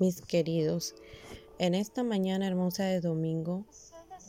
Mis 0.00 0.22
queridos, 0.22 0.94
en 1.58 1.74
esta 1.74 2.02
mañana 2.02 2.46
hermosa 2.46 2.84
de 2.84 3.02
domingo 3.02 3.66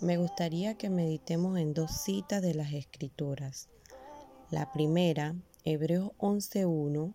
me 0.02 0.18
gustaría 0.18 0.74
que 0.74 0.90
meditemos 0.90 1.58
en 1.58 1.74
dos 1.74 1.92
citas 1.92 2.42
de 2.42 2.54
las 2.54 2.74
Escrituras. 2.74 3.70
La 4.50 4.70
primera, 4.74 5.34
Hebreos 5.64 6.12
11.1, 6.18 7.14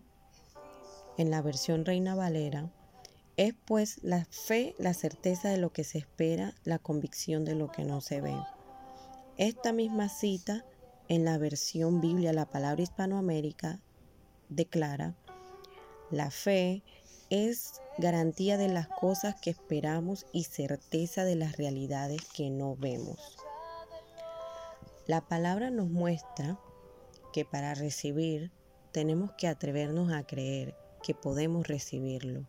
en 1.19 1.29
la 1.29 1.43
versión 1.43 1.85
Reina 1.85 2.15
Valera, 2.15 2.71
es 3.35 3.53
pues 3.53 3.99
la 4.01 4.25
fe, 4.25 4.73
la 4.79 4.95
certeza 4.95 5.49
de 5.49 5.57
lo 5.57 5.71
que 5.71 5.83
se 5.83 5.99
espera, 5.99 6.55
la 6.63 6.79
convicción 6.79 7.45
de 7.45 7.53
lo 7.53 7.71
que 7.71 7.83
no 7.83 8.01
se 8.01 8.21
ve. 8.21 8.35
Esta 9.37 9.71
misma 9.71 10.09
cita 10.09 10.65
en 11.09 11.25
la 11.25 11.37
versión 11.37 12.01
Biblia, 12.01 12.33
la 12.33 12.49
palabra 12.49 12.81
Hispanoamérica, 12.81 13.79
declara, 14.49 15.15
la 16.09 16.31
fe 16.31 16.81
es 17.29 17.81
garantía 17.97 18.57
de 18.57 18.69
las 18.69 18.87
cosas 18.87 19.35
que 19.41 19.49
esperamos 19.49 20.25
y 20.31 20.45
certeza 20.45 21.23
de 21.23 21.35
las 21.35 21.57
realidades 21.57 22.21
que 22.33 22.49
no 22.49 22.75
vemos. 22.75 23.37
La 25.07 25.21
palabra 25.21 25.69
nos 25.69 25.89
muestra 25.89 26.59
que 27.33 27.45
para 27.45 27.73
recibir 27.73 28.51
tenemos 28.91 29.31
que 29.33 29.47
atrevernos 29.47 30.11
a 30.11 30.25
creer 30.25 30.75
que 31.03 31.13
podemos 31.13 31.67
recibirlo, 31.67 32.47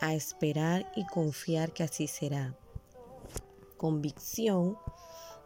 a 0.00 0.14
esperar 0.14 0.90
y 0.94 1.06
confiar 1.06 1.72
que 1.72 1.84
así 1.84 2.06
será. 2.06 2.56
Convicción, 3.76 4.76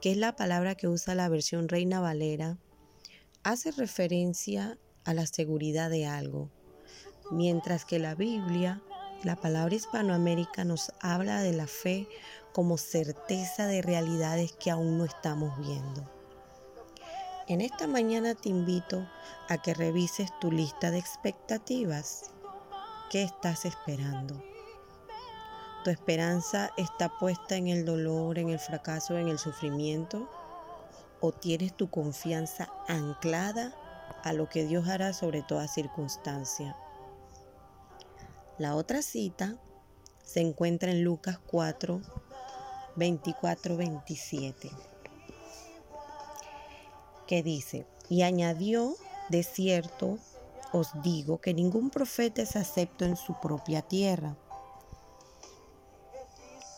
que 0.00 0.10
es 0.10 0.16
la 0.16 0.36
palabra 0.36 0.74
que 0.74 0.88
usa 0.88 1.14
la 1.14 1.28
versión 1.28 1.68
Reina 1.68 2.00
Valera, 2.00 2.58
hace 3.42 3.70
referencia 3.72 4.78
a 5.04 5.14
la 5.14 5.26
seguridad 5.26 5.90
de 5.90 6.06
algo, 6.06 6.50
mientras 7.30 7.84
que 7.84 7.98
la 7.98 8.14
Biblia, 8.14 8.82
la 9.22 9.36
palabra 9.36 9.74
hispanoamérica 9.74 10.64
nos 10.64 10.92
habla 11.00 11.40
de 11.40 11.52
la 11.52 11.66
fe 11.66 12.08
como 12.52 12.76
certeza 12.76 13.66
de 13.66 13.82
realidades 13.82 14.52
que 14.52 14.70
aún 14.70 14.98
no 14.98 15.04
estamos 15.04 15.58
viendo. 15.58 16.08
En 17.48 17.60
esta 17.60 17.86
mañana 17.86 18.34
te 18.34 18.50
invito 18.50 19.08
a 19.48 19.58
que 19.58 19.72
revises 19.72 20.30
tu 20.38 20.52
lista 20.52 20.90
de 20.90 20.98
expectativas. 20.98 22.30
¿Qué 23.10 23.22
estás 23.22 23.64
esperando? 23.64 24.42
¿Tu 25.82 25.90
esperanza 25.90 26.70
está 26.76 27.08
puesta 27.18 27.56
en 27.56 27.68
el 27.68 27.86
dolor, 27.86 28.38
en 28.38 28.50
el 28.50 28.58
fracaso, 28.58 29.16
en 29.16 29.28
el 29.28 29.38
sufrimiento? 29.38 30.28
¿O 31.20 31.32
tienes 31.32 31.74
tu 31.74 31.88
confianza 31.88 32.68
anclada 32.86 33.74
a 34.24 34.32
lo 34.34 34.48
que 34.48 34.64
Dios 34.64 34.86
hará 34.88 35.12
sobre 35.12 35.42
toda 35.42 35.68
circunstancia? 35.68 36.76
La 38.58 38.74
otra 38.74 39.02
cita 39.02 39.56
se 40.24 40.40
encuentra 40.40 40.90
en 40.90 41.04
Lucas 41.04 41.38
4, 41.46 42.00
24, 42.96 43.76
27, 43.76 44.70
que 47.28 47.42
dice, 47.44 47.86
y 48.08 48.22
añadió, 48.22 48.96
de 49.28 49.44
cierto, 49.44 50.18
os 50.72 50.88
digo 51.04 51.40
que 51.40 51.54
ningún 51.54 51.90
profeta 51.90 52.42
es 52.42 52.56
acepto 52.56 53.04
en 53.04 53.16
su 53.16 53.38
propia 53.40 53.82
tierra. 53.82 54.36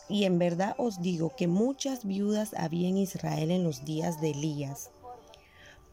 Y 0.07 0.25
en 0.25 0.37
verdad 0.37 0.75
os 0.77 1.01
digo 1.01 1.35
que 1.35 1.47
muchas 1.47 2.05
viudas 2.05 2.53
había 2.55 2.89
en 2.89 2.97
Israel 2.97 3.49
en 3.49 3.63
los 3.63 3.85
días 3.85 4.21
de 4.21 4.31
Elías, 4.31 4.91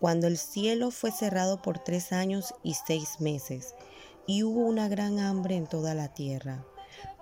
cuando 0.01 0.27
el 0.27 0.37
cielo 0.37 0.91
fue 0.91 1.13
cerrado 1.13 1.63
por 1.63 1.79
tres 1.79 2.13
años 2.13 2.55
y 2.63 2.75
seis 2.75 3.21
meses, 3.21 3.75
y 4.29 4.43
hubo 4.43 4.61
una 4.61 4.89
gran 4.89 5.19
hambre 5.19 5.57
en 5.57 5.67
toda 5.67 5.95
la 5.95 6.13
tierra. 6.13 6.65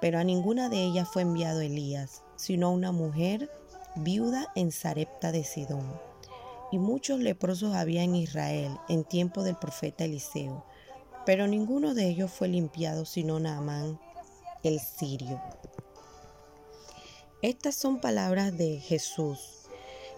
Pero 0.00 0.18
a 0.18 0.24
ninguna 0.24 0.68
de 0.68 0.82
ellas 0.82 1.08
fue 1.10 1.22
enviado 1.22 1.60
Elías, 1.60 2.24
sino 2.34 2.66
a 2.66 2.70
una 2.70 2.90
mujer 2.90 3.48
viuda 3.94 4.48
en 4.56 4.72
Sarepta 4.72 5.30
de 5.30 5.44
Sidón. 5.44 5.88
Y 6.72 6.78
muchos 6.78 7.20
leprosos 7.20 7.76
había 7.76 8.02
en 8.02 8.16
Israel 8.16 8.76
en 8.88 9.04
tiempo 9.04 9.44
del 9.44 9.56
profeta 9.56 10.04
Eliseo, 10.04 10.66
pero 11.24 11.46
ninguno 11.46 11.94
de 11.94 12.08
ellos 12.08 12.32
fue 12.32 12.48
limpiado 12.48 13.04
sino 13.04 13.38
Naamán 13.38 14.00
el 14.64 14.80
sirio. 14.80 15.40
Estas 17.40 17.76
son 17.76 18.00
palabras 18.00 18.58
de 18.58 18.80
Jesús 18.80 19.68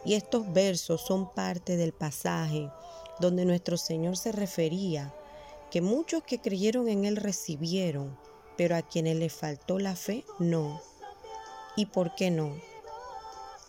y 0.07 0.15
estos 0.15 0.51
versos 0.55 1.03
son 1.03 1.35
parte 1.35 1.77
del 1.77 1.93
pasaje 1.93 2.71
donde 3.21 3.45
nuestro 3.45 3.77
Señor 3.77 4.17
se 4.17 4.33
refería 4.33 5.13
que 5.71 5.81
muchos 5.83 6.23
que 6.23 6.41
creyeron 6.41 6.89
en 6.89 7.05
Él 7.05 7.17
recibieron, 7.17 8.19
pero 8.57 8.77
a 8.77 8.83
quienes 8.83 9.17
le 9.17 9.29
faltó 9.29 9.79
la 9.79 9.97
fe, 9.97 10.25
no. 10.39 10.81
¿Y 11.77 11.87
por 11.87 12.15
qué 12.15 12.31
no? 12.31 12.57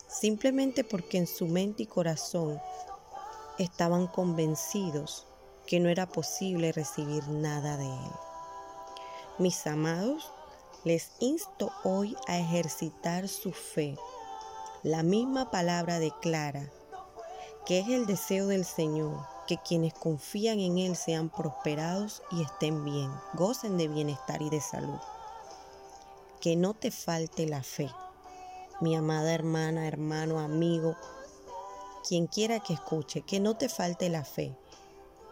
Simplemente 0.08 0.82
porque 0.82 1.18
en 1.18 1.26
su 1.26 1.46
mente 1.46 1.84
y 1.84 1.86
corazón 1.86 2.60
estaban 3.58 4.06
convencidos 4.06 5.26
que 5.66 5.78
no 5.78 5.88
era 5.88 6.08
posible 6.08 6.72
recibir 6.72 7.28
nada 7.28 7.76
de 7.76 7.86
Él. 7.86 8.12
Mis 9.38 9.66
amados, 9.66 10.32
les 10.84 11.12
insto 11.20 11.70
hoy 11.84 12.16
a 12.26 12.38
ejercitar 12.38 13.28
su 13.28 13.52
fe. 13.52 13.96
La 14.82 15.02
misma 15.02 15.50
palabra 15.50 15.98
declara 15.98 16.72
que 17.66 17.80
es 17.80 17.88
el 17.88 18.06
deseo 18.06 18.46
del 18.46 18.64
Señor 18.64 19.18
que 19.50 19.58
quienes 19.58 19.94
confían 19.94 20.60
en 20.60 20.78
Él 20.78 20.94
sean 20.94 21.28
prosperados 21.28 22.22
y 22.30 22.40
estén 22.40 22.84
bien, 22.84 23.10
gocen 23.34 23.78
de 23.78 23.88
bienestar 23.88 24.40
y 24.42 24.48
de 24.48 24.60
salud. 24.60 25.00
Que 26.40 26.54
no 26.54 26.72
te 26.72 26.92
falte 26.92 27.48
la 27.48 27.64
fe, 27.64 27.90
mi 28.80 28.94
amada 28.94 29.34
hermana, 29.34 29.88
hermano, 29.88 30.38
amigo, 30.38 30.94
quien 32.06 32.28
quiera 32.28 32.60
que 32.60 32.74
escuche, 32.74 33.22
que 33.22 33.40
no 33.40 33.56
te 33.56 33.68
falte 33.68 34.08
la 34.08 34.22
fe 34.22 34.56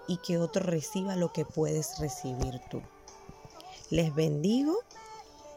y 0.08 0.16
que 0.16 0.38
otro 0.38 0.64
reciba 0.64 1.14
lo 1.14 1.32
que 1.32 1.44
puedes 1.44 2.00
recibir 2.00 2.60
tú. 2.72 2.82
Les 3.88 4.12
bendigo 4.12 4.80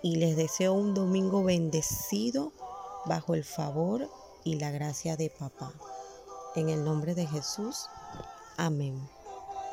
y 0.03 0.17
les 0.17 0.35
deseo 0.35 0.73
un 0.73 0.93
domingo 0.93 1.43
bendecido 1.43 2.53
bajo 3.07 3.33
el 3.33 3.43
favor 3.43 4.07
y 4.43 4.59
la 4.59 4.69
gracia 4.69 5.17
de 5.17 5.31
papá. 5.31 5.73
En 6.53 6.69
el 6.69 6.83
nombre 6.83 7.15
de 7.15 7.25
Jesús. 7.25 7.87
Amén. 8.67 8.95